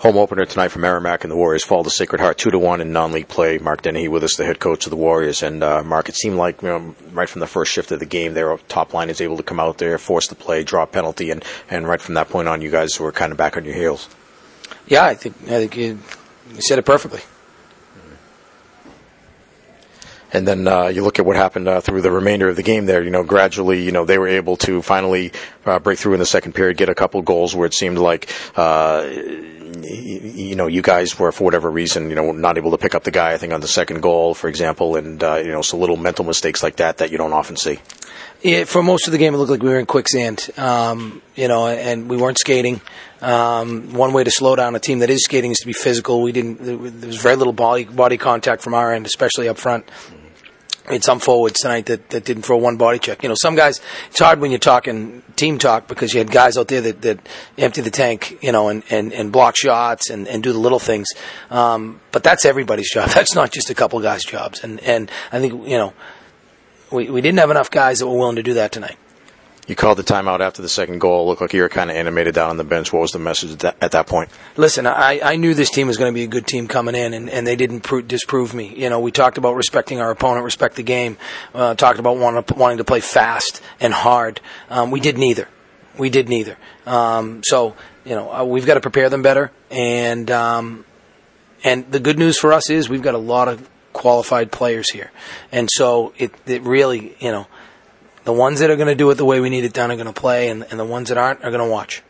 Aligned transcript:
home 0.00 0.16
opener 0.16 0.46
tonight 0.46 0.68
for 0.68 0.78
Merrimack 0.78 1.24
and 1.24 1.30
the 1.30 1.36
Warriors 1.36 1.62
fall 1.62 1.84
to 1.84 1.90
Sacred 1.90 2.20
Heart 2.20 2.38
two 2.38 2.50
to 2.50 2.58
one 2.58 2.80
in 2.80 2.90
non-league 2.92 3.28
play. 3.28 3.58
Mark 3.58 3.82
Dennehy 3.82 4.08
with 4.08 4.24
us, 4.24 4.34
the 4.36 4.46
head 4.46 4.58
coach 4.58 4.86
of 4.86 4.90
the 4.90 4.96
Warriors, 4.96 5.42
and 5.42 5.62
uh, 5.62 5.82
Mark. 5.82 6.08
It 6.08 6.16
seemed 6.16 6.36
like 6.36 6.62
you 6.62 6.68
know, 6.68 6.94
right 7.12 7.28
from 7.28 7.40
the 7.40 7.46
first 7.46 7.70
shift 7.70 7.92
of 7.92 8.00
the 8.00 8.06
game, 8.06 8.32
their 8.32 8.56
top 8.68 8.94
line 8.94 9.10
is 9.10 9.20
able 9.20 9.36
to 9.36 9.42
come 9.42 9.60
out 9.60 9.76
there, 9.78 9.98
force 9.98 10.26
the 10.28 10.34
play, 10.34 10.64
draw 10.64 10.84
a 10.84 10.86
penalty, 10.86 11.30
and 11.30 11.44
and 11.68 11.86
right 11.86 12.00
from 12.00 12.14
that 12.14 12.30
point 12.30 12.48
on, 12.48 12.62
you 12.62 12.70
guys 12.70 12.98
were 12.98 13.12
kind 13.12 13.30
of 13.30 13.38
back 13.38 13.56
on 13.56 13.64
your 13.64 13.74
heels. 13.74 14.08
Yeah, 14.86 15.04
I 15.04 15.14
think 15.14 15.36
I 15.44 15.60
think 15.60 15.76
you, 15.76 15.98
you 16.54 16.62
said 16.62 16.78
it 16.78 16.86
perfectly. 16.86 17.20
And 20.32 20.46
then 20.46 20.68
uh, 20.68 20.86
you 20.86 21.02
look 21.02 21.18
at 21.18 21.26
what 21.26 21.34
happened 21.34 21.66
uh, 21.66 21.80
through 21.80 22.02
the 22.02 22.10
remainder 22.12 22.48
of 22.48 22.54
the 22.54 22.62
game. 22.62 22.86
There, 22.86 23.02
you 23.02 23.10
know, 23.10 23.24
gradually, 23.24 23.82
you 23.82 23.90
know, 23.90 24.04
they 24.04 24.16
were 24.16 24.28
able 24.28 24.56
to 24.58 24.80
finally 24.80 25.32
uh, 25.66 25.80
break 25.80 25.98
through 25.98 26.14
in 26.14 26.20
the 26.20 26.26
second 26.26 26.54
period, 26.54 26.76
get 26.76 26.88
a 26.88 26.94
couple 26.94 27.20
goals 27.20 27.56
where 27.56 27.66
it 27.66 27.74
seemed 27.74 27.98
like 27.98 28.32
uh, 28.56 29.02
you 29.82 30.54
know, 30.54 30.66
you 30.66 30.82
guys 30.82 31.18
were 31.18 31.32
for 31.32 31.44
whatever 31.44 31.70
reason, 31.70 32.10
you 32.10 32.16
know, 32.16 32.32
not 32.32 32.58
able 32.58 32.70
to 32.72 32.78
pick 32.78 32.94
up 32.94 33.04
the 33.04 33.10
guy. 33.10 33.32
I 33.32 33.38
think 33.38 33.52
on 33.52 33.60
the 33.60 33.68
second 33.68 34.00
goal, 34.00 34.34
for 34.34 34.48
example, 34.48 34.96
and 34.96 35.22
uh, 35.22 35.36
you 35.36 35.52
know, 35.52 35.62
so 35.62 35.76
little 35.76 35.96
mental 35.96 36.24
mistakes 36.24 36.62
like 36.62 36.76
that 36.76 36.98
that 36.98 37.10
you 37.10 37.18
don't 37.18 37.32
often 37.32 37.56
see. 37.56 37.78
Yeah, 38.42 38.64
for 38.64 38.82
most 38.82 39.06
of 39.06 39.12
the 39.12 39.18
game, 39.18 39.34
it 39.34 39.36
looked 39.36 39.50
like 39.50 39.62
we 39.62 39.68
were 39.68 39.78
in 39.78 39.86
quicksand. 39.86 40.48
Um, 40.56 41.20
you 41.34 41.48
know, 41.48 41.66
and 41.66 42.08
we 42.08 42.16
weren't 42.16 42.38
skating. 42.38 42.80
Um, 43.20 43.92
one 43.92 44.14
way 44.14 44.24
to 44.24 44.30
slow 44.30 44.56
down 44.56 44.74
a 44.74 44.78
team 44.78 45.00
that 45.00 45.10
is 45.10 45.24
skating 45.24 45.50
is 45.50 45.58
to 45.58 45.66
be 45.66 45.74
physical. 45.74 46.22
We 46.22 46.32
didn't. 46.32 46.62
There 46.62 46.76
was 46.76 47.20
very 47.20 47.36
little 47.36 47.52
body 47.52 47.84
body 47.84 48.16
contact 48.16 48.62
from 48.62 48.74
our 48.74 48.92
end, 48.92 49.06
especially 49.06 49.48
up 49.48 49.58
front 49.58 49.90
had 50.86 51.04
some 51.04 51.20
forwards 51.20 51.60
tonight 51.60 51.86
that, 51.86 52.10
that 52.10 52.24
didn't 52.24 52.42
throw 52.42 52.56
one 52.56 52.76
body 52.76 52.98
check. 52.98 53.22
You 53.22 53.28
know, 53.28 53.34
some 53.40 53.54
guys, 53.54 53.80
it's 54.08 54.18
hard 54.18 54.40
when 54.40 54.50
you're 54.50 54.58
talking 54.58 55.22
team 55.36 55.58
talk 55.58 55.86
because 55.86 56.12
you 56.12 56.18
had 56.18 56.30
guys 56.30 56.56
out 56.56 56.68
there 56.68 56.80
that, 56.80 57.02
that 57.02 57.28
empty 57.58 57.80
the 57.80 57.90
tank, 57.90 58.38
you 58.42 58.52
know, 58.52 58.68
and, 58.68 58.82
and, 58.90 59.12
and 59.12 59.32
block 59.32 59.56
shots 59.56 60.10
and, 60.10 60.26
and 60.26 60.42
do 60.42 60.52
the 60.52 60.58
little 60.58 60.78
things. 60.78 61.08
Um, 61.50 62.00
but 62.12 62.22
that's 62.22 62.44
everybody's 62.44 62.90
job. 62.90 63.08
That's 63.20 63.34
not 63.34 63.52
just 63.52 63.70
a 63.70 63.74
couple 63.74 64.00
guys' 64.00 64.24
jobs. 64.24 64.64
And, 64.64 64.80
and 64.80 65.10
I 65.30 65.40
think, 65.40 65.68
you 65.68 65.76
know, 65.76 65.92
we, 66.90 67.10
we 67.10 67.20
didn't 67.20 67.38
have 67.38 67.50
enough 67.50 67.70
guys 67.70 67.98
that 67.98 68.06
were 68.06 68.16
willing 68.16 68.36
to 68.36 68.42
do 68.42 68.54
that 68.54 68.72
tonight. 68.72 68.96
You 69.66 69.76
called 69.76 69.98
the 69.98 70.02
timeout 70.02 70.40
after 70.40 70.62
the 70.62 70.68
second 70.68 71.00
goal. 71.00 71.26
Looked 71.26 71.40
like 71.40 71.52
you 71.52 71.62
were 71.62 71.68
kind 71.68 71.90
of 71.90 71.96
animated 71.96 72.34
down 72.34 72.50
on 72.50 72.56
the 72.56 72.64
bench. 72.64 72.92
What 72.92 73.02
was 73.02 73.12
the 73.12 73.18
message 73.18 73.52
at 73.52 73.58
that, 73.60 73.76
at 73.80 73.92
that 73.92 74.06
point? 74.06 74.30
Listen, 74.56 74.86
I, 74.86 75.20
I 75.22 75.36
knew 75.36 75.54
this 75.54 75.70
team 75.70 75.86
was 75.86 75.96
going 75.96 76.12
to 76.12 76.14
be 76.14 76.24
a 76.24 76.28
good 76.28 76.46
team 76.46 76.66
coming 76.66 76.94
in, 76.94 77.14
and, 77.14 77.30
and 77.30 77.46
they 77.46 77.56
didn't 77.56 77.80
pro- 77.80 78.00
disprove 78.00 78.52
me. 78.52 78.74
You 78.76 78.90
know, 78.90 78.98
we 78.98 79.12
talked 79.12 79.38
about 79.38 79.54
respecting 79.54 80.00
our 80.00 80.10
opponent, 80.10 80.44
respect 80.44 80.76
the 80.76 80.82
game. 80.82 81.18
Uh, 81.54 81.74
talked 81.74 82.00
about 82.00 82.16
wanting 82.16 82.42
to, 82.42 82.54
wanting 82.54 82.78
to 82.78 82.84
play 82.84 83.00
fast 83.00 83.62
and 83.78 83.92
hard. 83.92 84.40
Um, 84.70 84.90
we 84.90 84.98
did 84.98 85.18
neither. 85.18 85.46
We 85.96 86.10
did 86.10 86.28
neither. 86.28 86.56
Um, 86.86 87.42
so 87.44 87.76
you 88.04 88.14
know, 88.14 88.32
uh, 88.32 88.44
we've 88.44 88.66
got 88.66 88.74
to 88.74 88.80
prepare 88.80 89.08
them 89.08 89.22
better. 89.22 89.52
And 89.70 90.30
um, 90.30 90.84
and 91.62 91.90
the 91.90 92.00
good 92.00 92.18
news 92.18 92.38
for 92.38 92.52
us 92.52 92.70
is 92.70 92.88
we've 92.88 93.02
got 93.02 93.14
a 93.14 93.18
lot 93.18 93.48
of 93.48 93.68
qualified 93.92 94.50
players 94.50 94.90
here, 94.90 95.10
and 95.52 95.68
so 95.70 96.12
it 96.16 96.32
it 96.46 96.62
really 96.62 97.14
you 97.20 97.30
know 97.30 97.46
the 98.24 98.32
ones 98.32 98.60
that 98.60 98.70
are 98.70 98.76
going 98.76 98.88
to 98.88 98.94
do 98.94 99.10
it 99.10 99.14
the 99.14 99.24
way 99.24 99.40
we 99.40 99.50
need 99.50 99.64
it 99.64 99.72
done 99.72 99.90
are 99.90 99.96
going 99.96 100.06
to 100.06 100.12
play, 100.12 100.48
and, 100.48 100.66
and 100.70 100.78
the 100.78 100.84
ones 100.84 101.08
that 101.08 101.18
aren't 101.18 101.44
are 101.44 101.50
going 101.50 101.64
to 101.64 101.70
watch. 101.70 102.02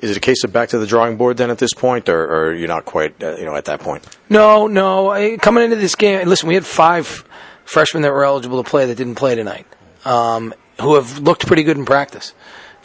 Is 0.00 0.10
it 0.10 0.16
a 0.16 0.20
case 0.20 0.44
of 0.44 0.52
back 0.52 0.68
to 0.70 0.78
the 0.78 0.86
drawing 0.86 1.16
board 1.16 1.38
then 1.38 1.50
at 1.50 1.58
this 1.58 1.74
point, 1.74 2.08
or, 2.08 2.24
or 2.24 2.54
you're 2.54 2.68
not 2.68 2.84
quite 2.84 3.20
uh, 3.22 3.36
you 3.36 3.44
know 3.44 3.56
at 3.56 3.64
that 3.64 3.80
point? 3.80 4.06
No, 4.28 4.66
no. 4.66 5.10
I, 5.10 5.36
coming 5.38 5.64
into 5.64 5.76
this 5.76 5.96
game, 5.96 6.26
listen, 6.28 6.48
we 6.48 6.54
had 6.54 6.64
five 6.64 7.24
freshmen 7.64 8.02
that 8.02 8.12
were 8.12 8.24
eligible 8.24 8.62
to 8.62 8.68
play 8.68 8.86
that 8.86 8.94
didn't 8.94 9.16
play 9.16 9.34
tonight, 9.34 9.66
um, 10.04 10.54
who 10.80 10.94
have 10.94 11.18
looked 11.18 11.46
pretty 11.46 11.64
good 11.64 11.76
in 11.76 11.84
practice. 11.84 12.32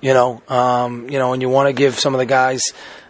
You 0.00 0.14
know, 0.14 0.42
um, 0.48 1.08
you 1.10 1.18
know, 1.18 1.32
and 1.32 1.42
you 1.42 1.48
want 1.48 1.68
to 1.68 1.72
give 1.72 1.98
some 1.98 2.14
of 2.14 2.18
the 2.18 2.26
guys. 2.26 2.62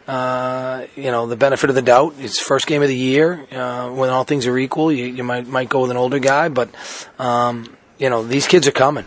Uh, 0.04 0.88
you 0.96 1.12
know 1.12 1.28
the 1.28 1.36
benefit 1.36 1.70
of 1.70 1.76
the 1.76 1.82
doubt. 1.82 2.14
It's 2.18 2.40
first 2.40 2.66
game 2.66 2.82
of 2.82 2.88
the 2.88 2.96
year. 2.96 3.46
Uh, 3.52 3.88
when 3.90 4.10
all 4.10 4.24
things 4.24 4.48
are 4.48 4.58
equal, 4.58 4.90
you, 4.90 5.04
you 5.04 5.22
might 5.22 5.46
might 5.46 5.68
go 5.68 5.82
with 5.82 5.92
an 5.92 5.96
older 5.96 6.18
guy, 6.18 6.48
but 6.48 6.70
um, 7.20 7.76
you 7.98 8.10
know 8.10 8.24
these 8.24 8.48
kids 8.48 8.66
are 8.66 8.72
coming 8.72 9.04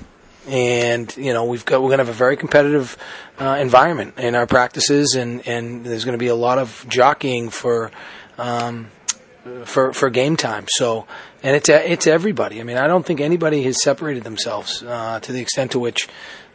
and 0.47 1.15
you 1.17 1.33
know 1.33 1.45
we've 1.45 1.65
got 1.65 1.81
we're 1.81 1.89
going 1.89 1.99
to 1.99 2.05
have 2.05 2.13
a 2.13 2.17
very 2.17 2.37
competitive 2.37 2.97
uh, 3.39 3.57
environment 3.59 4.17
in 4.17 4.35
our 4.35 4.47
practices, 4.47 5.15
and 5.15 5.47
and 5.47 5.85
there's 5.85 6.05
going 6.05 6.17
to 6.17 6.23
be 6.23 6.27
a 6.27 6.35
lot 6.35 6.57
of 6.57 6.85
jockeying 6.87 7.49
for. 7.49 7.91
Um, 8.37 8.89
for 9.65 9.93
for 9.93 10.09
game 10.09 10.35
time, 10.35 10.65
so 10.67 11.05
and 11.43 11.55
it's 11.55 11.69
it's 11.69 12.07
everybody. 12.07 12.59
I 12.59 12.63
mean, 12.63 12.77
I 12.77 12.87
don't 12.87 13.05
think 13.05 13.21
anybody 13.21 13.61
has 13.61 13.79
separated 13.79 14.23
themselves 14.23 14.81
uh, 14.81 15.19
to 15.19 15.31
the 15.31 15.39
extent 15.39 15.73
to 15.73 15.79
which 15.79 16.09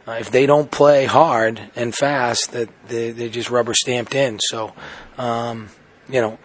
uh, 0.07 0.17
if 0.19 0.31
they 0.31 0.45
don't 0.45 0.71
play 0.71 1.05
hard 1.05 1.61
and 1.75 1.93
fast, 1.93 2.51
that 2.53 2.69
they, 2.87 3.11
they're 3.11 3.29
just 3.29 3.51
rubber 3.51 3.73
stamped 3.73 4.15
in. 4.15 4.39
So, 4.39 4.73
um, 5.17 5.69
you 6.09 6.21
know, 6.21 6.39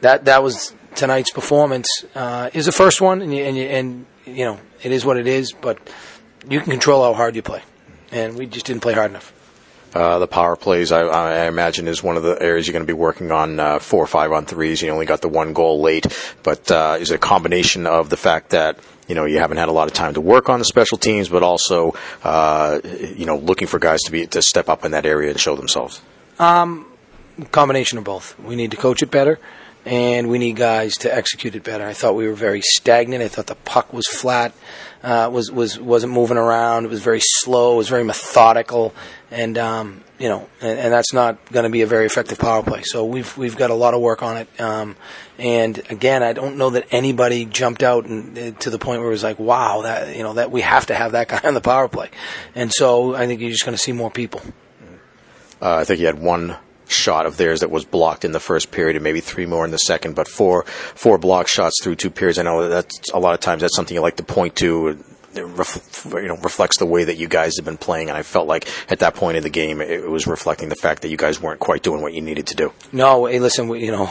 that 0.00 0.24
that 0.24 0.42
was 0.42 0.74
tonight's 0.94 1.30
performance 1.30 1.86
uh, 2.14 2.50
is 2.54 2.66
the 2.66 2.72
first 2.72 3.00
one, 3.00 3.20
and 3.20 3.32
you, 3.32 3.44
and, 3.44 3.56
you, 3.56 3.64
and 3.64 4.06
you 4.24 4.44
know 4.44 4.58
it 4.82 4.90
is 4.90 5.04
what 5.04 5.16
it 5.18 5.26
is. 5.26 5.52
But 5.52 5.78
you 6.48 6.60
can 6.60 6.70
control 6.70 7.02
how 7.02 7.14
hard 7.14 7.36
you 7.36 7.42
play, 7.42 7.62
and 8.10 8.36
we 8.36 8.46
just 8.46 8.66
didn't 8.66 8.82
play 8.82 8.94
hard 8.94 9.10
enough. 9.10 9.32
Uh, 9.94 10.18
the 10.18 10.26
power 10.26 10.56
plays, 10.56 10.92
I, 10.92 11.00
I, 11.00 11.46
imagine, 11.46 11.88
is 11.88 12.02
one 12.02 12.18
of 12.18 12.22
the 12.22 12.36
areas 12.40 12.66
you're 12.66 12.72
going 12.72 12.84
to 12.84 12.86
be 12.86 12.92
working 12.92 13.32
on 13.32 13.58
uh, 13.58 13.78
four 13.78 14.04
or 14.04 14.06
five 14.06 14.30
on 14.30 14.44
threes. 14.44 14.82
You 14.82 14.90
only 14.90 15.06
got 15.06 15.22
the 15.22 15.28
one 15.28 15.54
goal 15.54 15.80
late, 15.80 16.06
but 16.42 16.70
uh, 16.70 16.98
is 17.00 17.10
it 17.10 17.14
a 17.14 17.18
combination 17.18 17.86
of 17.86 18.10
the 18.10 18.18
fact 18.18 18.50
that 18.50 18.78
you 19.08 19.14
know 19.14 19.24
you 19.24 19.38
haven't 19.38 19.56
had 19.56 19.68
a 19.68 19.72
lot 19.72 19.88
of 19.88 19.94
time 19.94 20.12
to 20.14 20.20
work 20.20 20.50
on 20.50 20.58
the 20.58 20.66
special 20.66 20.98
teams, 20.98 21.30
but 21.30 21.42
also 21.42 21.94
uh, 22.24 22.80
you 22.84 23.24
know 23.24 23.38
looking 23.38 23.68
for 23.68 23.78
guys 23.78 24.02
to 24.02 24.12
be 24.12 24.26
to 24.26 24.42
step 24.42 24.68
up 24.68 24.84
in 24.84 24.90
that 24.90 25.06
area 25.06 25.30
and 25.30 25.40
show 25.40 25.56
themselves? 25.56 26.02
Um, 26.38 26.86
combination 27.50 27.96
of 27.96 28.04
both. 28.04 28.38
We 28.38 28.54
need 28.54 28.72
to 28.72 28.76
coach 28.76 29.02
it 29.02 29.10
better 29.10 29.38
and 29.86 30.28
we 30.28 30.38
need 30.38 30.56
guys 30.56 30.96
to 30.98 31.14
execute 31.14 31.54
it 31.54 31.62
better. 31.62 31.86
I 31.86 31.92
thought 31.92 32.16
we 32.16 32.26
were 32.26 32.34
very 32.34 32.60
stagnant. 32.60 33.22
I 33.22 33.28
thought 33.28 33.46
the 33.46 33.54
puck 33.54 33.92
was 33.92 34.06
flat, 34.08 34.52
uh, 35.02 35.30
was 35.32 35.50
was 35.50 35.78
wasn't 35.78 36.12
moving 36.12 36.36
around. 36.36 36.84
It 36.84 36.90
was 36.90 37.02
very 37.02 37.20
slow. 37.22 37.74
It 37.74 37.76
was 37.76 37.88
very 37.88 38.02
methodical, 38.02 38.92
and 39.30 39.56
um, 39.56 40.02
you 40.18 40.28
know, 40.28 40.48
and, 40.60 40.78
and 40.78 40.92
that's 40.92 41.12
not 41.12 41.52
going 41.52 41.62
to 41.62 41.70
be 41.70 41.82
a 41.82 41.86
very 41.86 42.04
effective 42.04 42.36
power 42.36 42.64
play. 42.64 42.82
So 42.82 43.04
we've 43.04 43.38
we've 43.38 43.56
got 43.56 43.70
a 43.70 43.74
lot 43.74 43.94
of 43.94 44.00
work 44.00 44.24
on 44.24 44.38
it. 44.38 44.60
Um, 44.60 44.96
and 45.38 45.78
again, 45.88 46.24
I 46.24 46.32
don't 46.32 46.56
know 46.56 46.70
that 46.70 46.88
anybody 46.90 47.44
jumped 47.44 47.84
out 47.84 48.06
and, 48.06 48.36
uh, 48.36 48.50
to 48.58 48.70
the 48.70 48.78
point 48.80 49.00
where 49.00 49.08
it 49.08 49.12
was 49.12 49.22
like, 49.22 49.38
wow, 49.38 49.82
that 49.82 50.16
you 50.16 50.24
know 50.24 50.34
that 50.34 50.50
we 50.50 50.62
have 50.62 50.86
to 50.86 50.96
have 50.96 51.12
that 51.12 51.28
guy 51.28 51.40
on 51.44 51.54
the 51.54 51.60
power 51.60 51.86
play. 51.86 52.10
And 52.56 52.72
so 52.72 53.14
I 53.14 53.28
think 53.28 53.40
you're 53.40 53.50
just 53.50 53.64
going 53.64 53.76
to 53.76 53.82
see 53.82 53.92
more 53.92 54.10
people. 54.10 54.42
Uh, 55.62 55.76
I 55.76 55.84
think 55.84 56.00
you 56.00 56.06
had 56.06 56.18
one 56.18 56.56
shot 56.88 57.26
of 57.26 57.36
theirs 57.36 57.60
that 57.60 57.70
was 57.70 57.84
blocked 57.84 58.24
in 58.24 58.32
the 58.32 58.40
first 58.40 58.70
period 58.70 58.96
and 58.96 59.02
maybe 59.02 59.20
three 59.20 59.46
more 59.46 59.64
in 59.64 59.70
the 59.70 59.78
second, 59.78 60.14
but 60.14 60.28
four 60.28 60.64
four 60.94 61.18
block 61.18 61.48
shots 61.48 61.82
through 61.82 61.96
two 61.96 62.10
periods. 62.10 62.38
I 62.38 62.42
know 62.42 62.68
that's 62.68 63.10
a 63.12 63.18
lot 63.18 63.34
of 63.34 63.40
times 63.40 63.62
that's 63.62 63.76
something 63.76 63.94
you 63.94 64.00
like 64.00 64.16
to 64.16 64.24
point 64.24 64.56
to. 64.56 64.98
Ref, 65.34 66.06
you 66.14 66.28
know, 66.28 66.38
reflects 66.38 66.78
the 66.78 66.86
way 66.86 67.04
that 67.04 67.16
you 67.18 67.28
guys 67.28 67.58
have 67.58 67.66
been 67.66 67.76
playing, 67.76 68.08
and 68.08 68.16
I 68.16 68.22
felt 68.22 68.48
like 68.48 68.66
at 68.90 69.00
that 69.00 69.14
point 69.14 69.36
in 69.36 69.42
the 69.42 69.50
game, 69.50 69.82
it 69.82 70.08
was 70.08 70.26
reflecting 70.26 70.70
the 70.70 70.76
fact 70.76 71.02
that 71.02 71.08
you 71.08 71.18
guys 71.18 71.42
weren't 71.42 71.60
quite 71.60 71.82
doing 71.82 72.00
what 72.00 72.14
you 72.14 72.22
needed 72.22 72.46
to 72.46 72.54
do. 72.54 72.72
No, 72.90 73.26
hey, 73.26 73.38
listen, 73.38 73.68
we, 73.68 73.84
you 73.84 73.92
know, 73.92 74.08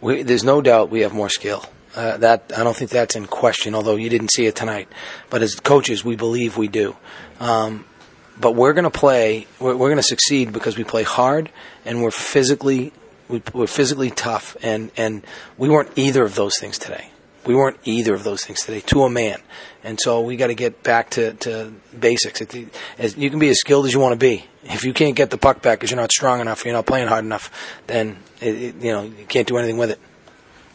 we, 0.00 0.22
there's 0.22 0.44
no 0.44 0.60
doubt 0.60 0.88
we 0.88 1.00
have 1.00 1.12
more 1.12 1.28
skill. 1.28 1.64
Uh, 1.96 2.16
that 2.18 2.52
I 2.56 2.62
don't 2.62 2.76
think 2.76 2.90
that's 2.90 3.16
in 3.16 3.26
question. 3.26 3.74
Although 3.74 3.96
you 3.96 4.08
didn't 4.08 4.30
see 4.30 4.46
it 4.46 4.54
tonight, 4.54 4.88
but 5.30 5.42
as 5.42 5.56
coaches, 5.56 6.04
we 6.04 6.14
believe 6.14 6.56
we 6.56 6.68
do. 6.68 6.96
Um, 7.40 7.86
but 8.40 8.52
we're 8.52 8.72
going 8.72 8.84
to 8.84 8.90
play. 8.90 9.46
We're, 9.60 9.76
we're 9.76 9.88
going 9.88 9.96
to 9.96 10.02
succeed 10.02 10.52
because 10.52 10.76
we 10.76 10.84
play 10.84 11.02
hard 11.02 11.50
and 11.84 12.02
we're 12.02 12.10
physically 12.10 12.92
we, 13.32 13.42
we're 13.52 13.66
physically 13.66 14.10
tough, 14.10 14.56
and 14.62 14.92
and 14.96 15.24
we 15.56 15.68
weren't 15.68 15.90
either 15.96 16.22
of 16.22 16.34
those 16.34 16.58
things 16.58 16.78
today. 16.78 17.08
We 17.44 17.56
weren't 17.56 17.78
either 17.84 18.14
of 18.14 18.22
those 18.22 18.44
things 18.44 18.64
today 18.64 18.80
to 18.80 19.02
a 19.02 19.10
man, 19.10 19.40
and 19.82 19.98
so 19.98 20.20
we 20.20 20.36
got 20.36 20.48
to 20.48 20.54
get 20.54 20.82
back 20.84 21.10
to, 21.10 21.32
to 21.34 21.72
basics. 21.98 22.40
As 22.98 23.16
you 23.16 23.30
can 23.30 23.40
be 23.40 23.48
as 23.48 23.58
skilled 23.58 23.86
as 23.86 23.92
you 23.92 23.98
want 23.98 24.12
to 24.12 24.18
be. 24.18 24.46
If 24.64 24.84
you 24.84 24.92
can't 24.92 25.16
get 25.16 25.30
the 25.30 25.38
puck 25.38 25.60
back 25.60 25.80
because 25.80 25.90
you're 25.90 26.00
not 26.00 26.12
strong 26.12 26.40
enough, 26.40 26.64
you're 26.64 26.74
not 26.74 26.86
playing 26.86 27.08
hard 27.08 27.24
enough, 27.24 27.50
then 27.88 28.18
it, 28.40 28.54
it, 28.54 28.74
you 28.76 28.92
know 28.92 29.02
you 29.02 29.24
can't 29.26 29.48
do 29.48 29.56
anything 29.56 29.76
with 29.76 29.90
it. 29.90 29.98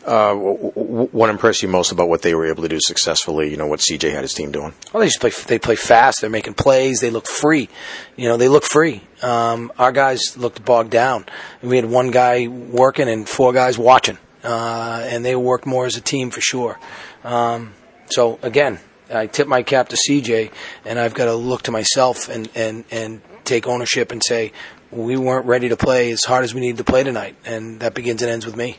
Uh, 0.08 0.34
what 0.34 1.30
impressed 1.30 1.62
you 1.62 1.68
most 1.68 1.92
about 1.92 2.08
what 2.08 2.22
they 2.22 2.34
were 2.34 2.46
able 2.46 2.64
to 2.64 2.70
do 2.70 2.80
successfully? 2.80 3.52
You 3.52 3.58
know 3.58 3.68
what 3.68 3.82
CJ 3.82 4.14
had 4.14 4.22
his 4.22 4.34
team 4.34 4.54
doing. 4.54 4.74
Well, 4.94 5.02
they 5.02 5.08
just 5.08 5.20
play. 5.20 5.32
They 5.32 5.60
play 5.60 5.76
fast. 5.76 6.22
They're 6.22 6.30
making 6.30 6.54
plays. 6.54 7.02
They 7.02 7.10
look 7.10 7.28
free. 7.28 7.68
You 8.16 8.30
know, 8.30 8.38
they 8.38 8.48
look 8.48 8.64
free. 8.64 9.02
Um, 9.22 9.70
our 9.78 9.92
guys 9.92 10.38
looked 10.38 10.64
bogged 10.64 10.92
down. 10.92 11.26
We 11.62 11.76
had 11.76 11.86
one 11.86 12.12
guy 12.12 12.48
working 12.48 13.10
and 13.10 13.28
four 13.28 13.52
guys 13.52 13.78
watching, 13.78 14.18
uh, 14.46 15.06
and 15.10 15.26
they 15.26 15.36
worked 15.36 15.66
more 15.66 15.86
as 15.86 15.98
a 15.98 16.02
team 16.02 16.30
for 16.30 16.40
sure. 16.40 16.80
Um, 17.26 17.74
so 18.10 18.40
again, 18.42 18.80
I 19.14 19.28
tip 19.28 19.50
my 19.50 19.62
cap 19.62 19.90
to 19.90 19.98
CJ, 19.98 20.52
and 20.86 21.00
I've 21.00 21.16
got 21.16 21.26
to 21.26 21.36
look 21.36 21.64
to 21.64 21.72
myself 21.72 22.30
and 22.30 22.50
and 22.56 22.86
and 22.92 23.22
take 23.44 23.68
ownership 23.68 24.14
and 24.14 24.24
say 24.24 24.54
we 24.90 25.18
weren't 25.18 25.46
ready 25.46 25.68
to 25.68 25.76
play 25.76 26.12
as 26.12 26.24
hard 26.24 26.46
as 26.46 26.54
we 26.54 26.62
needed 26.62 26.78
to 26.78 26.86
play 26.86 27.04
tonight, 27.04 27.36
and 27.44 27.82
that 27.82 27.94
begins 27.94 28.22
and 28.22 28.32
ends 28.32 28.46
with 28.46 28.56
me. 28.56 28.78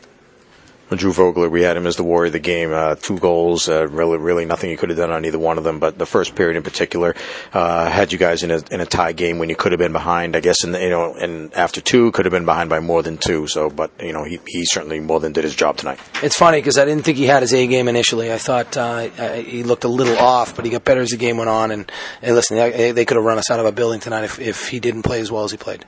Drew 0.97 1.13
Vogler, 1.13 1.51
we 1.51 1.63
had 1.63 1.77
him 1.77 1.87
as 1.87 1.97
the 1.97 2.05
warrior 2.05 2.29
of 2.29 2.33
the 2.33 2.39
game. 2.39 2.73
Uh, 2.73 2.95
two 2.95 3.19
goals, 3.19 3.69
uh, 3.69 3.87
really, 3.89 4.17
really 4.17 4.47
nothing 4.47 4.71
you 4.71 4.77
could 4.77 4.89
have 4.89 4.99
done 4.99 5.11
on 5.11 5.25
either 5.25 5.39
one 5.39 5.59
of 5.59 5.65
them. 5.65 5.79
But 5.79 5.99
the 5.99 6.07
first 6.07 6.35
period 6.35 6.57
in 6.57 6.63
particular 6.63 7.15
uh, 7.53 7.91
had 7.91 8.13
you 8.13 8.19
guys 8.19 8.43
in 8.43 8.51
a 8.51 8.63
in 8.71 8.81
a 8.81 8.87
tie 8.87 9.13
game 9.13 9.39
when 9.39 9.49
you 9.49 9.57
could 9.57 9.73
have 9.73 9.79
been 9.79 9.93
behind. 9.93 10.35
I 10.35 10.41
guess, 10.41 10.57
the, 10.63 10.81
you 10.81 10.91
know, 10.91 11.15
and 11.15 11.53
after 11.55 11.81
two, 11.81 12.11
could 12.13 12.25
have 12.25 12.33
been 12.33 12.47
behind 12.47 12.71
by 12.71 12.81
more 12.81 13.03
than 13.03 13.19
two. 13.19 13.47
So, 13.49 13.69
but 13.69 13.91
you 14.01 14.13
know, 14.13 14.25
he 14.25 14.41
he 14.47 14.65
certainly 14.65 15.01
more 15.01 15.21
than 15.21 15.33
did 15.33 15.45
his 15.45 15.55
job 15.55 15.77
tonight. 15.77 16.01
It's 16.23 16.37
funny 16.37 16.59
because 16.59 16.79
I 16.79 16.85
didn't 16.85 17.05
think 17.05 17.19
he 17.19 17.27
had 17.27 17.43
his 17.43 17.53
A 17.53 17.67
game 17.67 17.89
initially. 17.89 18.33
I 18.33 18.39
thought 18.39 18.77
uh, 18.77 19.09
he 19.35 19.63
looked 19.63 19.85
a 19.85 19.89
little 19.89 20.19
off, 20.19 20.57
but 20.57 20.65
he 20.65 20.71
got 20.71 20.85
better 20.85 21.01
as 21.01 21.11
the 21.11 21.17
game 21.17 21.37
went 21.37 21.51
on. 21.51 21.71
And, 21.71 21.91
and 22.23 22.35
listen, 22.35 22.57
they, 22.57 22.93
they 22.93 23.05
could 23.05 23.17
have 23.17 23.25
run 23.25 23.39
us 23.39 23.51
out 23.51 23.61
of 23.61 23.67
a 23.67 23.73
building 23.73 24.01
tonight 24.01 24.25
if 24.25 24.39
if 24.39 24.69
he 24.69 24.81
didn't 24.81 25.03
play 25.03 25.21
as 25.21 25.31
well 25.31 25.45
as 25.45 25.51
he 25.51 25.57
played. 25.57 25.85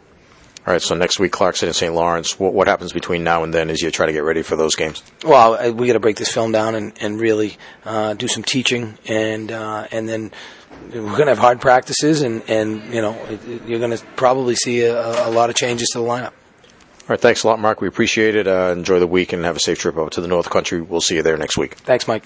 All 0.67 0.75
right, 0.75 0.83
so 0.83 0.95
next 0.95 1.19
week, 1.19 1.33
Clarkson 1.33 1.69
and 1.69 1.75
St. 1.75 1.95
Lawrence. 1.95 2.39
What, 2.39 2.53
what, 2.53 2.69
happens 2.69 2.93
between 2.93 3.25
now 3.25 3.45
and 3.45 3.53
then 3.53 3.71
as 3.71 3.81
you 3.81 3.91
try 3.91 4.05
to 4.05 4.13
get 4.13 4.25
ready 4.25 4.43
for 4.43 4.57
those 4.57 4.75
games? 4.75 5.03
Well, 5.25 5.73
we 5.73 5.87
got 5.87 5.95
to 5.95 6.01
break 6.01 6.17
this 6.17 6.33
film 6.33 6.53
down 6.53 6.75
and, 6.75 6.93
and 7.01 7.19
really 7.19 7.57
uh, 7.87 8.13
do 8.13 8.29
some 8.29 8.43
teaching, 8.43 8.99
and 9.07 9.51
uh, 9.51 9.89
and 9.91 10.07
then 10.07 10.31
we're 10.93 11.17
going 11.17 11.27
to 11.27 11.31
have 11.31 11.39
hard 11.39 11.63
practices, 11.63 12.21
and, 12.21 12.43
and 12.49 12.93
you 12.93 13.01
know 13.01 13.19
you're 13.67 13.79
going 13.79 13.97
to 13.97 14.05
probably 14.17 14.55
see 14.55 14.83
a, 14.83 15.29
a, 15.29 15.31
lot 15.31 15.49
of 15.49 15.57
changes 15.57 15.89
to 15.93 15.99
the 15.99 16.05
lineup. 16.05 16.33
All 16.33 17.09
right, 17.09 17.21
thanks 17.21 17.43
a 17.43 17.49
lot, 17.49 17.59
Mark. 17.59 17.81
We 17.81 17.89
appreciate 17.89 18.37
it. 18.37 18.47
Uh, 18.47 18.75
enjoy 18.77 18.99
the 18.99 19.07
week 19.07 19.33
and 19.33 19.45
have 19.47 19.57
a 19.57 19.61
safe 19.61 19.79
trip 19.79 19.97
over 19.97 20.11
to 20.11 20.21
the 20.21 20.29
North 20.29 20.51
Country. 20.51 20.83
We'll 20.83 21.01
see 21.01 21.17
you 21.17 21.23
there 21.23 21.39
next 21.39 21.57
week. 21.57 21.75
Thanks, 21.77 22.07
Mike. 22.07 22.25